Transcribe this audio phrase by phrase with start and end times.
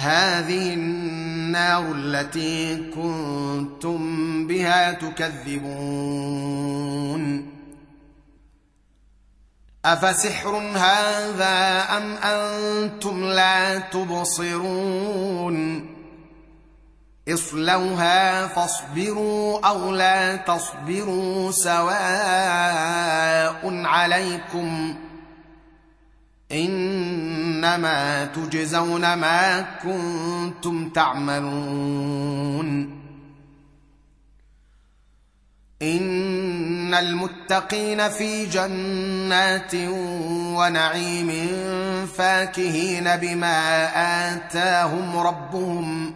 [0.00, 4.00] هذه النار التي كنتم
[4.46, 6.40] بها تكذبون.
[9.84, 15.86] أفسحر هذا أم أنتم لا تبصرون؟
[17.28, 22.00] اصلوها فاصبروا أو لا تصبروا سواء
[23.84, 24.96] عليكم.
[27.64, 33.00] انما تجزون ما كنتم تعملون.
[35.82, 39.74] إن المتقين في جنات
[40.54, 41.30] ونعيم
[42.16, 43.88] فاكهين بما
[44.34, 46.14] آتاهم ربهم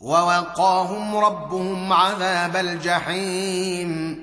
[0.00, 4.22] ووقاهم ربهم عذاب الجحيم.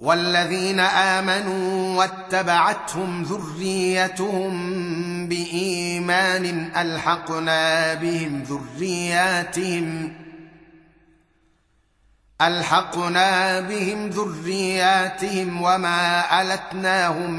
[0.00, 4.52] والذين آمنوا واتبعتهم ذريتهم
[5.28, 10.12] بإيمان ألحقنا بهم ذرياتهم
[12.40, 17.30] ألحقنا بهم ذرياتهم وما ألتناهم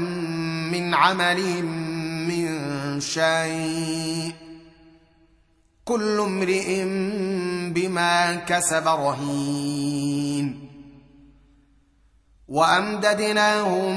[0.72, 1.64] من عملهم
[2.28, 4.32] من شيء
[5.84, 6.84] كل امرئ
[7.74, 10.71] بما كسب رهين
[12.52, 13.96] وأمددناهم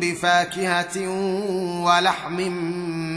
[0.00, 1.08] بفاكهة
[1.82, 2.40] ولحم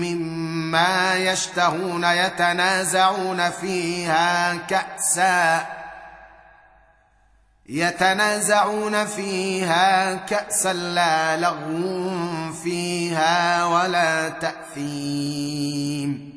[0.01, 5.65] مما يشتهون يتنازعون فيها كأسا
[7.69, 16.36] يتنازعون فيها كأسا لا لغو فيها ولا تأثيم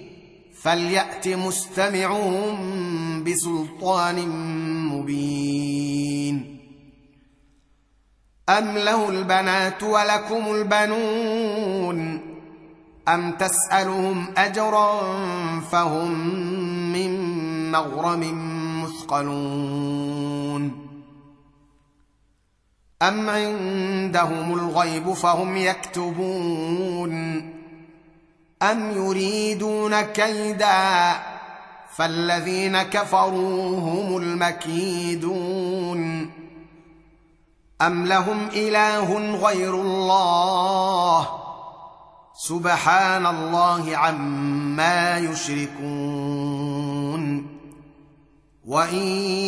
[0.63, 2.53] فليأت مستمعهم
[3.23, 4.27] بسلطان
[4.91, 6.57] مبين.
[8.49, 12.21] أم له البنات ولكم البنون؟
[13.07, 14.99] أم تسألهم أجرا
[15.59, 16.11] فهم
[16.93, 17.11] من
[17.71, 18.23] مغرم
[18.83, 20.87] مثقلون؟
[23.01, 27.50] أم عندهم الغيب فهم يكتبون؟
[28.61, 31.13] ام يريدون كيدا
[31.95, 36.01] فالذين كفروا هم المكيدون
[37.81, 41.29] ام لهم اله غير الله
[42.37, 46.81] سبحان الله عما يشركون
[48.65, 48.95] وان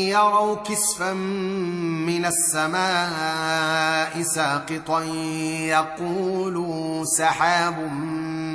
[0.10, 5.04] يروا كسفا من السماء ساقطا
[5.70, 7.92] يقولوا سحاب